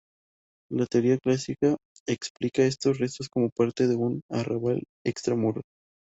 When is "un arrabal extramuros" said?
3.95-5.61